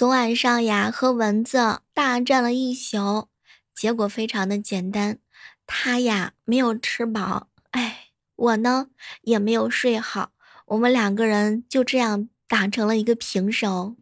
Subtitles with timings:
[0.00, 3.28] 昨晚上呀，和蚊子大战了一宿，
[3.74, 5.18] 结果非常的简单，
[5.66, 8.86] 它呀没有吃饱，哎，我呢
[9.20, 10.30] 也没有睡好，
[10.68, 13.94] 我们两个人就这样打成了一个平手。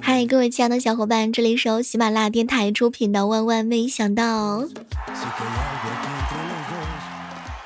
[0.00, 4.62] 嗨，各位亲爱的小伙伴，这里是由喜马拉雅电台出品的《万万没想到》。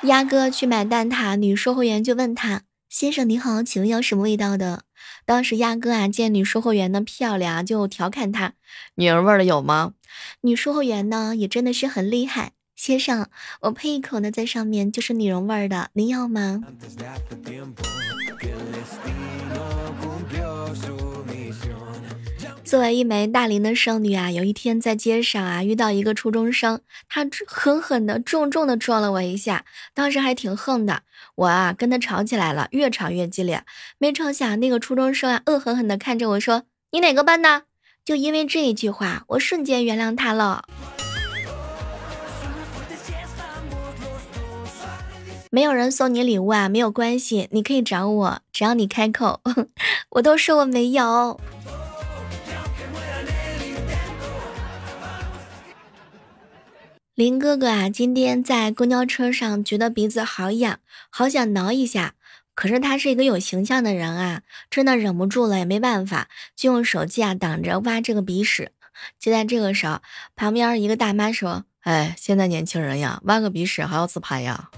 [0.04, 4.82] 鸭哥去买蛋挞，女售货员就问他：“先生你好，请问要什么味道的？”
[5.24, 8.52] 当时鸭哥啊见女售货员呢漂亮，就调侃她
[8.96, 9.94] ：“女人味的有吗？”
[10.42, 13.28] 女售货员呢也真的是很厉害，先生，
[13.62, 16.62] 我配一口呢在上面就是女人味的，您要吗？
[22.64, 31.02] 作为一枚大龄的剩女啊，有一天在街上啊遇到一个初中生，他狠狠的、重重的撞了我一下，当时还挺横的。
[31.36, 33.62] 我啊跟他吵起来了，越吵越激烈。
[33.98, 37.64] 没成想那个初中生啊恶狠狠的看着我说：“你哪个班的？”
[38.04, 40.64] 就因为这一句话，我瞬间原谅他了。
[45.50, 49.40] 没有人送你礼物啊，没有关系，你可以找我，只要你开口，
[50.10, 51.38] 我都说我没有。
[57.14, 62.14] 林哥哥啊，今天在公交车上觉得鼻子好痒，好想挠一下。
[62.56, 68.72] 可是他是一个有形象的人啊，真的忍不住了，也没办法，就用手机啊挡着挖这个鼻屎。
[69.20, 70.00] 就在这个时候，
[70.34, 74.70] 旁边一个大妈说：“哎，现在年轻人呀，挖个鼻屎还要自拍呀。”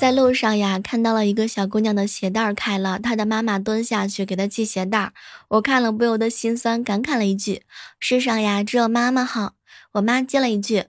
[0.00, 5.12] 在路上呀，看到了一个小姑娘的鞋带开了，她的妈妈蹲下去给她系鞋带。
[5.48, 7.64] 我看了不由得心酸，感慨了一句
[8.00, 9.56] ：“世上呀，只有妈妈好。”
[9.92, 10.84] 我妈接了一句：“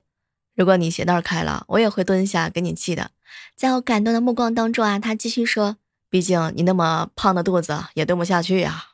[0.55, 3.11] 如果你鞋带开了，我也会蹲下给你系的。”
[3.57, 5.75] 在我感动的目光当中啊，她继续说
[6.09, 8.85] ：“毕竟你那么胖的肚子也蹲不下去呀。”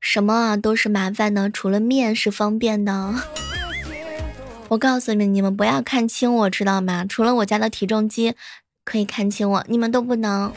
[0.00, 3.35] 什么啊都是麻烦的，除了面是方便的。
[4.68, 7.04] 我告诉你们，你们不要看轻我，知道吗？
[7.08, 8.34] 除了我家的体重机
[8.84, 10.52] 可以看清我，你们都不能。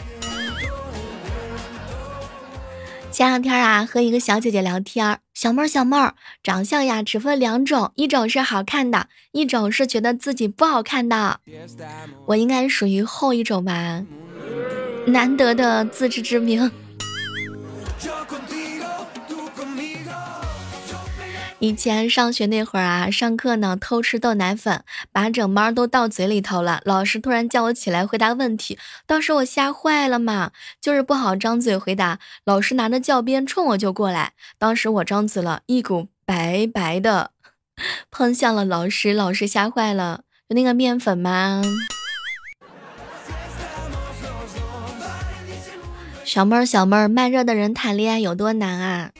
[3.11, 11.39] 前两天啊，和一个小姐姐聊天，小妹儿，小妹儿，长相呀只分两种，一种是好看的，一种是觉得自己不好看的。
[12.27, 14.03] 我应该属于后一种吧？
[15.05, 16.71] 难得的自知之明。
[21.61, 24.81] 以前上学那会儿啊，上课呢偷吃豆奶粉，
[25.11, 26.79] 把整包都倒嘴里头了。
[26.85, 32.19] 老师突然叫我起来回答问题，当时我吓坏了嘛，就是不好张嘴回答。
[32.45, 37.31] 老师拿着教鞭冲我就过来，当时我张嘴了一股白白的
[38.09, 41.61] 喷向了老师，老师吓坏了，就那个面粉吗？
[46.23, 49.11] 小妹儿，小妹儿，慢热的人谈恋爱有多难啊？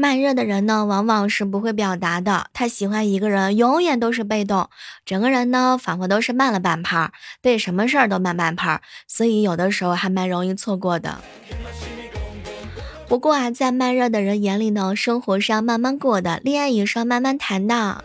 [0.00, 2.46] 慢热的人呢，往往是不会表达的。
[2.54, 4.70] 他喜欢一个人，永远都是被动，
[5.04, 7.12] 整个人呢，仿佛都是慢了半拍儿，
[7.42, 11.18] 对什么事儿都慢半拍儿，所以有的时候还蛮容易错过的。
[13.06, 18.02] 不过啊，在慢热的人眼里呢，生活是要慢慢过的，恋爱也是要慢慢谈的。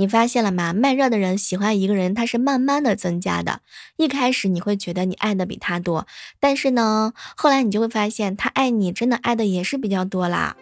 [0.00, 0.72] 你发现了吗？
[0.72, 3.60] 慢热的人喜欢一个人，他是慢慢的增加的。
[3.98, 6.06] 一开始你会觉得你爱的比他多，
[6.40, 10.56] 但是呢，后来你就会发现他爱你真的爱的也是比较多啦。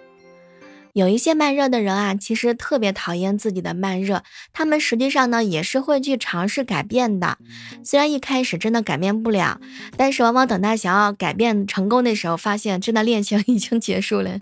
[0.93, 7.39] 有一些慢热的人啊，其实特别讨厌自己的慢热，他们实际上呢也是会去尝试改变的。
[7.85, 9.61] 虽然一开始真的改变不了，
[9.97, 14.41] 但是往往等他想要改变成功的时候，发现真的恋情 已经结束了。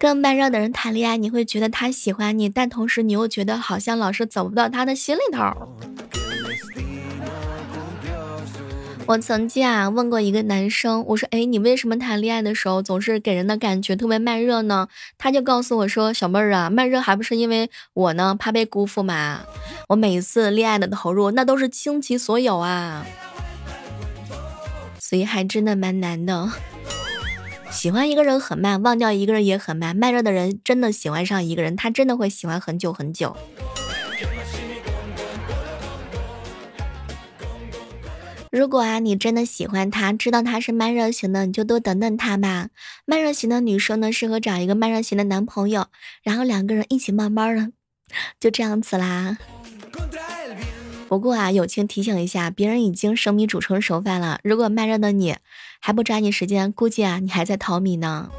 [0.00, 5.44] 跟慢热的人谈恋爱，你会觉得他喜欢你，但同时你又觉得好像老是走不到他的心里头。
[9.04, 14.88] 我曾经啊问过一个男生，我说：“哎，你为什么谈恋爱的时候总是给人的感觉特别慢热呢？”
[15.18, 19.40] 他就告诉我说：“小妹儿啊，慢热还不是因为我呢怕被辜负嘛？
[19.88, 23.04] 我每一次恋爱的投入那都是倾其所有啊，
[24.98, 26.50] 所以还真的蛮难的。”
[27.70, 29.96] 喜欢一个人很慢，忘掉一个人也很慢。
[29.96, 33.36] 慢热的人真的喜欢上一个人，他真的会喜欢很久很久。
[38.50, 42.68] 如果啊，你真的喜欢他，知道他是慢热型的，你就多等等他吧。
[43.06, 45.86] 慢热型的女生呢，适合找一个慢热型的男朋友，
[46.24, 47.70] 然后两个人一起慢慢的，
[48.40, 49.38] 就这样子啦。
[51.10, 54.38] 不过啊，友情提醒一下，别人已经生米煮成熟饭了。
[54.44, 55.36] 如果慢热的你
[55.80, 58.30] 还不抓紧时间，估计啊，你还在淘米呢。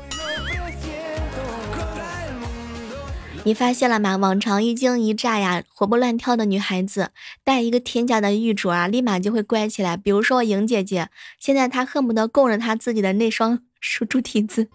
[3.44, 4.16] 你发现了吗？
[4.16, 7.10] 往常一惊一乍呀，活蹦乱跳的女孩子，
[7.44, 9.98] 带一个天价的玉镯啊，立马就会乖起来。
[9.98, 13.60] 比如说莹姐姐，现在她恨不得供着她自己的那双
[14.08, 14.70] 猪蹄子。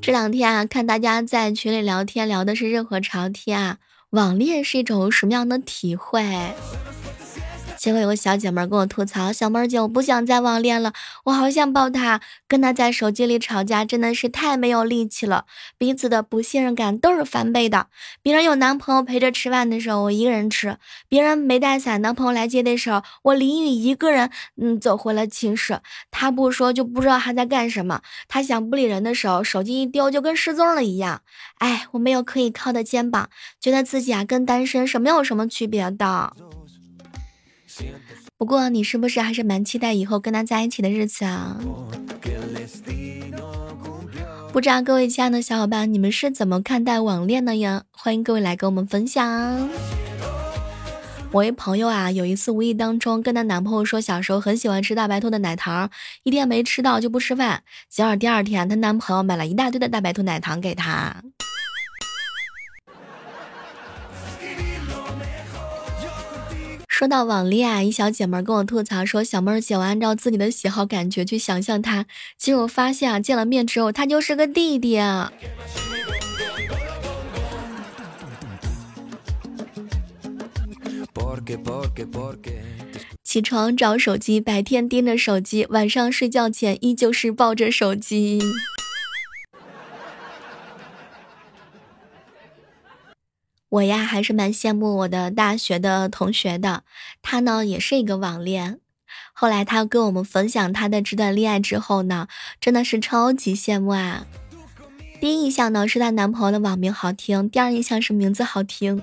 [0.00, 3.78] 这两天啊，看大家在群里聊天，聊的是热火朝天啊，
[4.10, 6.22] 网恋是一种什么样的体会？
[7.78, 10.92] 结果有个小姐妹跟我吐槽：“小妹姐，我不想再网恋了，
[11.24, 12.20] 我好想抱他。
[12.48, 15.44] 跟他在手机里吵架真的是太没有力气了，
[15.78, 17.86] 彼此的不信任感都是翻倍的。
[18.20, 20.72] 别人有男朋友陪着吃饭的时候，我一个人吃；
[21.08, 25.80] 别人没带伞，男朋友来接的时候，我淋雨一个人，嗯，走回了寝室。
[26.10, 28.00] 他不说就不知道他在干什么。
[28.26, 31.20] 他想不理人的时候，手机一丢就跟失踪了一样。
[31.58, 36.32] 哎，我没有可以靠的肩膀，觉得自己啊跟单身是没有什么区别的。”
[38.36, 41.58] 不过你是不是还是蛮期待以后跟他在一起的日子啊？
[44.52, 47.84] 不知道各位亲爱的小伙伴，你们是怎么看待网恋的呀？
[47.90, 49.68] 欢迎各位来跟我们分享。
[51.30, 55.90] 我一朋友啊，有一次无意当中跟她男朋友说，小时候很喜欢吃大白兔的奶糖，
[56.22, 57.62] 一天没吃到就不吃饭。
[57.90, 61.22] 结果第二天，她男朋友买了一大堆的大白兔奶糖给她。
[66.98, 72.06] 说到网恋啊，一小姐妹跟我吐槽说：“小妹儿姐，我按照自己的喜好感觉去想象他，
[72.36, 75.32] 结果发现啊，见了面之后他就是个弟弟啊。”
[83.22, 88.40] 起床找手机，白天盯着手机，晚上睡觉前依旧是抱着手机。
[93.70, 96.84] 我呀，还是蛮羡慕我的大学的同学的。
[97.20, 98.80] 他呢，也是一个网恋。
[99.32, 102.28] 后来他跟我们分享他的这段恋爱之后呢，
[102.60, 104.26] 真的是超级羡慕啊。
[105.20, 109.02] 第一印象呢，是她男朋友的网名好听；第二印象是名字好听。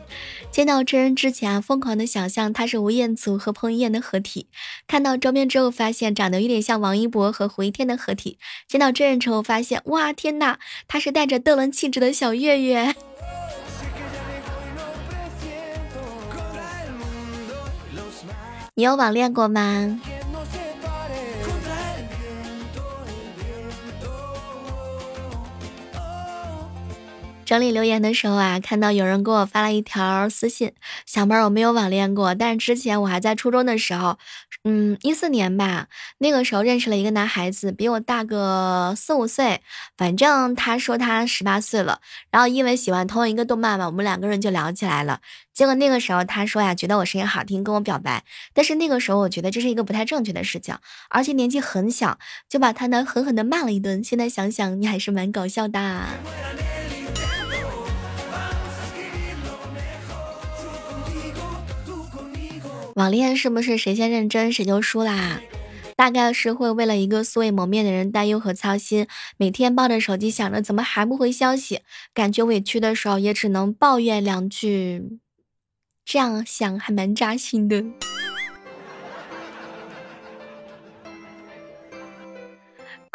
[0.50, 4.48] 见到真人之前啊，疯狂的想象他是吴彦祖和彭于晏的合体；
[4.88, 10.58] 看到照片之后，发现长得有点像王一博和胡一天的合体；见到真人之后，发现哇，天呐，
[10.88, 12.96] 他是带着邓伦气质的小岳岳。
[18.78, 20.00] 你有网恋过吗？
[27.46, 30.74] 整理留言的时候啊，看到有人给我发了一条私信，
[31.06, 34.18] 小妹儿我没有网恋过，但是之前我还在初中的时候，
[34.64, 35.88] 嗯，一四年吧，
[36.18, 39.62] 那个时候认识了一个男孩子，比我大个四五岁，
[39.96, 42.02] 反正他说他十八岁了，
[42.32, 45.20] 然后因为喜欢同一个动漫嘛，我们两个人就聊起来了。
[45.54, 48.24] 结果那个时候他说呀，觉得我声音好听，跟我表白，
[48.56, 50.76] 但是那个时候我觉得这是一个不太正确的事情，
[51.12, 52.18] 而且年纪很小，
[52.50, 54.04] 就把他呢狠狠的骂了一顿。
[54.04, 56.08] 现在想想，你还是蛮搞笑的。
[62.96, 65.42] 网恋是不是谁先认真谁就输啦？
[65.98, 69.06] 大概是会为了一个素未谋面的人担忧和操心，
[69.36, 71.82] 每天抱着手机想着怎么还不回消息，
[72.14, 75.20] 感觉委屈的时候也只能抱怨两句，
[76.06, 77.84] 这样想还蛮扎心的。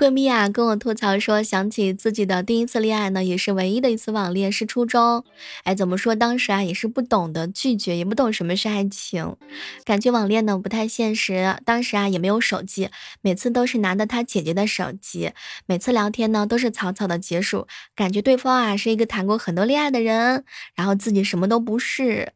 [0.00, 5.22] 闺蜜啊，跟我吐槽说，想起自己的第一次恋爱呢，也是唯一的一次网恋，是初中。
[5.64, 6.14] 哎，怎么说？
[6.14, 9.36] 当时啊，也是不懂得拒绝，也不懂什么是爱情，
[9.84, 11.54] 感觉网恋呢不太现实。
[11.66, 12.88] 当时啊，也没有手机，
[13.20, 15.32] 每次都是拿着他姐姐的手机，
[15.66, 22.32] 每次聊天呢都是草草的结束，感觉对方啊是一个谈过很多恋爱的人，然后自己什么都不是。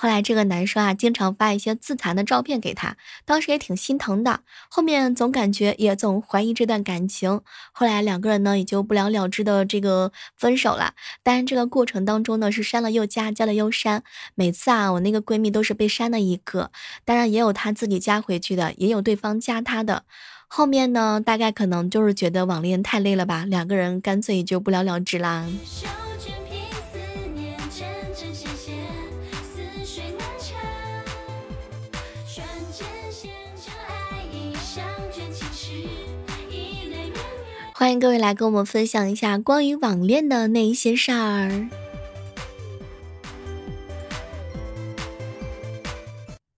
[0.00, 4.42] 后来这个男生啊，经常发一些自残的照片给他，当时也挺心疼的。
[4.68, 7.40] 后面总感觉也总怀疑这段感情，
[7.72, 10.94] 后来两个人呢也就不了了之的这个分手了。
[11.24, 14.04] 但是这个过程当中呢，是删了又加，加了又删。
[14.36, 16.70] 每次啊，我那个闺蜜都是被删的一个，
[17.04, 20.04] 当然也有她自己加回去的，也有对方加她的。
[20.46, 25.44] 后面呢，大概可能就是觉得网恋太累了吧，两个人干脆也就不了了之啦。
[37.78, 41.68] 欢迎各位来跟我们分享一下关于网恋的那一些事儿。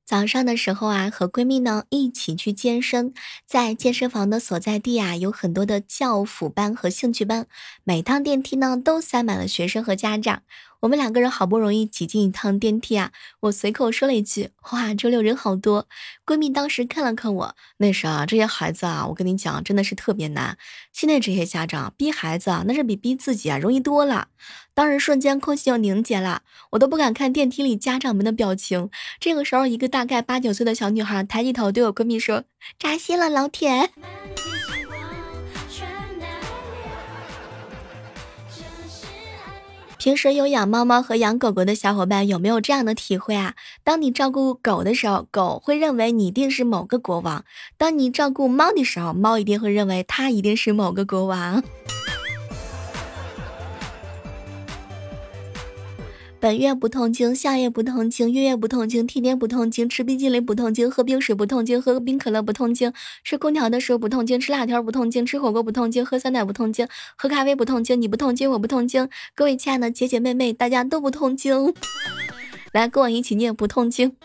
[0.06, 3.12] 早上的时候啊，和闺蜜呢一起去健身，
[3.44, 7.46] 在健身房的所在地啊，有很多的教辅班和兴趣班，
[7.84, 10.40] 每趟电梯呢都塞满了学生和家长。
[10.80, 15.86] 我们两个人好不容易挤进一趟电梯啊，我随口说了一句：“哇，周六人好多。”
[16.24, 20.56] 闺蜜当时看了看我，那是啊，这些孩子啊，我跟你讲，真的是特别难。
[20.92, 24.28] 现在这些家长逼孩子啊，那是比逼自己啊容易多了。
[24.72, 28.88] 当时瞬间空气就凝结了，我都不敢看电梯里家长们的表情。
[29.18, 32.44] 这个时候，一个大概八九岁的小女孩抬起头对我闺蜜说
[32.80, 33.90] ：“扎心了，老铁。”
[40.00, 43.54] 平时有养猫猫和养狗狗的小伙伴有没有这样的体会啊？
[43.84, 47.42] 当你照顾狗的时候，狗会认为你一定是某个国王；
[47.76, 51.62] 当你照顾猫的时候，猫一定会认为它一定是某个国王。
[56.40, 62.90] 本月不痛经，下月不痛经，月月不痛经，天天不痛经，吃冰激凌不痛经，喝冰水不痛经，喝冰可乐不痛经，
[63.22, 71.74] 吃空调的时候不痛经，吃辣条不痛经，吃火锅不痛经，喝酸奶不痛经，喝咖啡不痛经，你不痛经，我不痛经，各位亲爱的姐姐妹妹，大家都不痛经，
[72.72, 74.16] 来跟我一起念不痛经。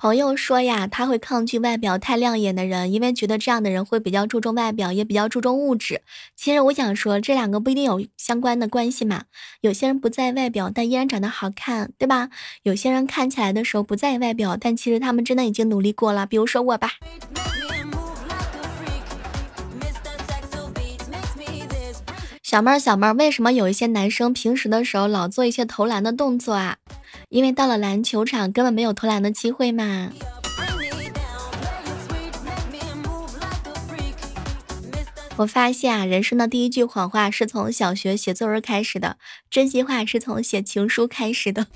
[0.00, 6.02] 朋友说呀，他会抗拒外表太亮眼的人，因为觉得这样的人会比较注重外表，也比较注重物质。
[6.36, 9.24] 其实我想说，这两个不一定有相关的关系嘛。
[9.60, 12.30] 有些人不在外表，但依然长得好看，对吧？
[12.62, 16.24] 有些人看起来的时候不在意外表，但其实他们真的已经努力过了。
[16.26, 16.92] 比如说我吧。
[22.48, 26.78] 小妹儿，小妹儿，为什么有一些男生平时的时候老做一些投篮的动作啊？
[27.28, 30.10] 因为到了篮球场，根本没有投篮的机会嘛。
[35.36, 39.18] 我发现啊，人生的第一句谎话是从小学写作文开始的，
[39.50, 41.66] 真心话是从写情书开始的。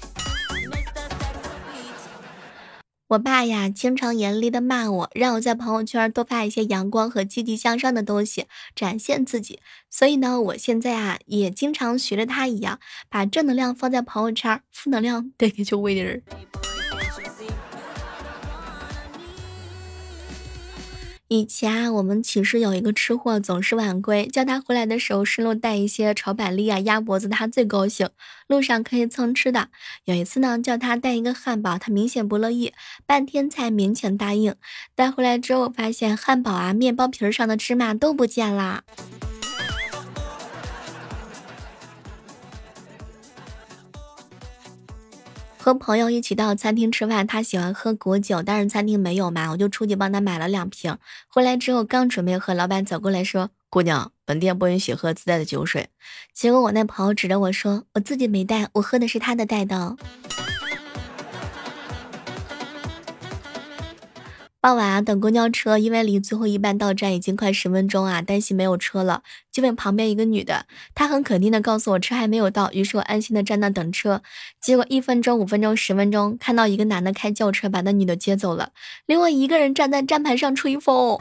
[3.12, 9.61] 我爸呀，经常严厉的骂我，让我在朋友圈多发一些阳光和积极向上的东西，展现自己。
[9.90, 16.23] 所以呢，我现在啊，也经常学着他一样，把正能量放在朋友圈，负能量带给周围的人。
[21.35, 28.07] 以前啊，我们寝室有一个吃货，总是晚归，叫他回来的时候顺路带一些炒板栗啊、鸭脖子，他最高兴。
[28.49, 29.71] 路上可以蹭吃的。
[30.05, 32.75] 有一次呢，叫他带一个汉堡，他明显不乐意，
[33.07, 34.55] 半天才勉强答应。
[34.95, 38.83] 带回来之后，发现汉堡啊、面包皮儿上的芝麻都不见啦。
[45.62, 50.99] 和朋友一起到餐厅吃饭，他喜欢喝果酒，但是餐厅没有嘛，我就出去帮他买了两瓶。
[51.28, 55.88] 回来之后刚准备和，老板走过来说：“姑娘，本店不允许喝自带的酒水。”
[56.35, 59.97] 结果我那朋友指着我说：“我自己没带，我喝的是他的带的。”
[64.62, 74.23] 傍晚啊，等公交车，因为离最后一班到站已经快十分钟啊，担心没有车了，就问旁边一个女的，她很肯定的告诉我车还没有到，于是我安心的站那等车。
[74.61, 78.71] 结果一分钟、五分钟、十分钟，看到一个男的开轿车把那女的接走了，
[79.07, 81.19] 留我一个人站在站牌上吹风。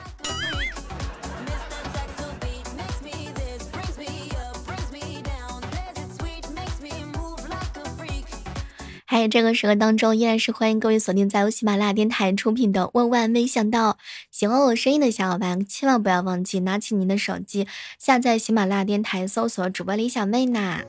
[9.11, 13.91] 还有这个时刻当中，依然是欢迎各位锁定在由喜马拉雅电台出品的《万万没想到》。
[14.31, 17.67] 喜欢我声音的小伙伴，千万不要忘记拿起您的手机，
[17.99, 20.79] 下载喜马拉雅电台，搜索主播李小妹呐。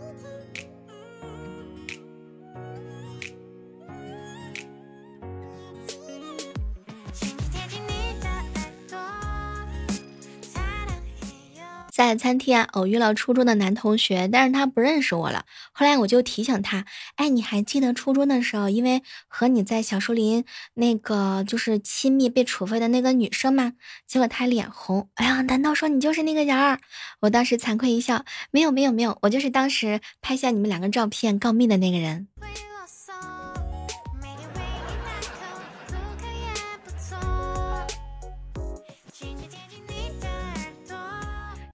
[11.93, 15.45] 在餐厅，偶遇了初中的男同学，但是他不认识我了。
[15.73, 23.75] 后来我就提醒他，哎，你还记得初中的时候，因为和你在小树林那个就是亲密被处分的那个女生吗？
[24.07, 26.81] 结果他脸红，哎呀，难道说你就是那个人儿？
[27.21, 32.29] 我当时惭愧一笑，没有没有没有，我就是当时拍下你们两个照片告密的那个人。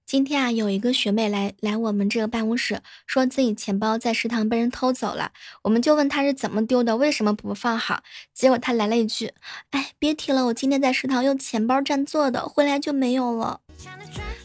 [0.09, 5.33] 今天啊，有一个学妹来来我们这个办公室，说自己钱包在食堂被人偷走了。
[5.61, 8.01] 我们就问她是怎么丢的，为什么不放好？
[8.33, 9.33] 结果她来了一句
[9.69, 13.59] ：“哎，别提了，我今天在食堂用钱包占座的，回来就没有了。”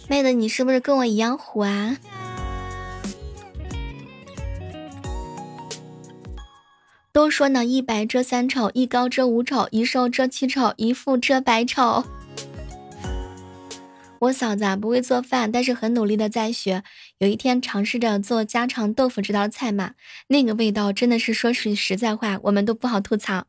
[0.07, 1.97] 妹子，你是不是跟我一样虎啊？
[7.11, 12.05] 都说呢，一白遮三丑，一高遮五丑，一瘦遮七丑，一富遮百丑。
[14.21, 16.83] 我嫂子啊不会做饭，但是很努力的在学。
[17.19, 19.95] 有一天尝试着做家常豆腐这道菜嘛，
[20.29, 23.47] 那个味道真的是说句实在话，我们都不好吐槽。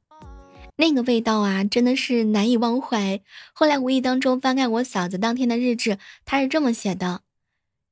[0.78, 3.22] 那个味道啊，真的是难以忘怀。
[3.54, 7.22] 后来无意当中翻看我嫂子当天的日志，她是这么写的：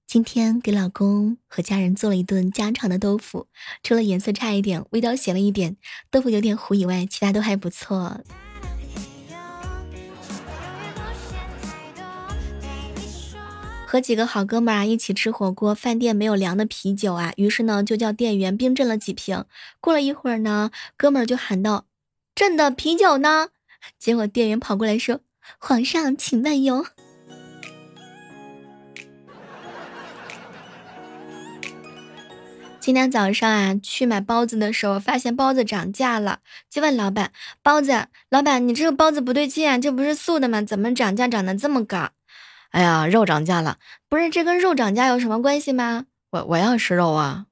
[0.05, 3.47] 今天给老公和家人做了一顿家常的豆腐，
[3.81, 5.77] 除了颜色差一点，味道咸了一点，
[6.11, 8.19] 豆腐有点糊以外，其他都还不错。
[13.93, 19.45] 和几个好哥们儿啊一起吃火锅，饭店没有凉的啤酒啊，于是呢就叫店员冰镇了几瓶。
[19.79, 21.85] 过了一会儿呢，哥们儿就喊道
[22.33, 23.49] ：“朕的啤酒呢？”
[23.99, 25.19] 结果店员跑过来说
[25.61, 26.83] ：“皇上，请慢用。
[32.81, 37.31] ”今天早上啊去买包子的时候，发现包子涨价了，就问老板
[37.61, 40.63] ：“包子，老板，你这个包子不对劲啊，这不是素的吗？
[40.63, 42.09] 怎么涨价涨得这么高？”
[42.73, 43.77] 哎呀，肉涨价了，
[44.09, 46.05] 不是这跟肉涨价有什么关系吗？
[46.31, 47.45] 我我要吃肉啊！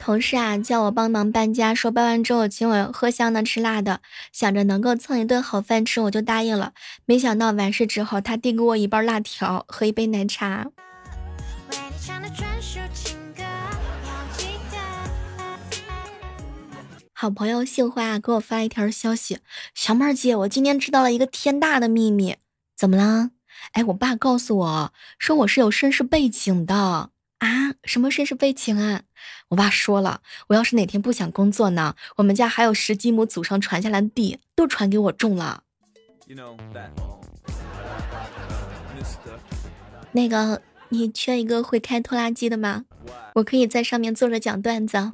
[0.00, 4.00] 同事啊叫我帮忙搬家，说搬完之后请我喝香的吃辣的，
[4.32, 6.72] 想着能够蹭一顿好饭吃，我就答应了。
[7.06, 10.66] 没想到完事之后，他递给我一包辣条和一杯奶茶。
[17.22, 19.38] 好朋友杏花给我发了一条消息
[19.76, 22.34] ：“小妹儿姐，我今天知道了一个天大的秘密，
[22.74, 23.30] 怎么了？
[23.74, 29.02] 哎，我爸告诉我说我是有身世背景的啊，什么身世背景啊？
[29.50, 35.62] 我爸说了，我要是哪天不想工作呢，我们家还有十几亩祖上传下来的地，都传给我种了。
[40.10, 42.86] 那个，你缺一个会开拖拉机的吗？
[43.34, 45.12] 我可以在上面坐着讲段子。”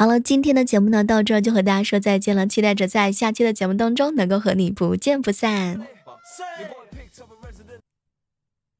[0.00, 2.46] 好了，今天的节目呢，到这就和大家说再见了。
[2.46, 5.78] 期待着在下期的节目当中能够和你不见不散。